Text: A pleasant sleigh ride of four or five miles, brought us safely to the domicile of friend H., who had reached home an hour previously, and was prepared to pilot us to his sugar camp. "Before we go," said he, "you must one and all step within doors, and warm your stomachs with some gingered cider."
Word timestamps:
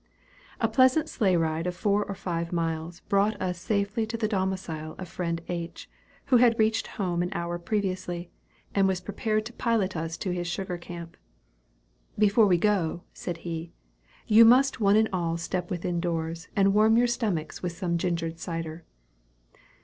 A 0.59 0.67
pleasant 0.67 1.07
sleigh 1.09 1.35
ride 1.37 1.67
of 1.67 1.75
four 1.75 2.03
or 2.03 2.15
five 2.15 2.51
miles, 2.51 3.01
brought 3.01 3.39
us 3.39 3.59
safely 3.61 4.07
to 4.07 4.17
the 4.17 4.27
domicile 4.27 4.95
of 4.97 5.07
friend 5.07 5.39
H., 5.47 5.87
who 6.25 6.37
had 6.37 6.57
reached 6.57 6.87
home 6.97 7.21
an 7.21 7.29
hour 7.33 7.59
previously, 7.59 8.31
and 8.73 8.87
was 8.87 8.99
prepared 8.99 9.45
to 9.45 9.53
pilot 9.53 9.95
us 9.95 10.17
to 10.17 10.31
his 10.33 10.47
sugar 10.47 10.79
camp. 10.79 11.17
"Before 12.17 12.47
we 12.47 12.57
go," 12.57 13.03
said 13.13 13.37
he, 13.45 13.73
"you 14.25 14.43
must 14.43 14.79
one 14.81 14.95
and 14.95 15.07
all 15.13 15.37
step 15.37 15.69
within 15.69 15.99
doors, 15.99 16.47
and 16.55 16.73
warm 16.73 16.97
your 16.97 17.05
stomachs 17.05 17.61
with 17.61 17.73
some 17.73 17.95
gingered 17.99 18.39
cider." 18.39 18.83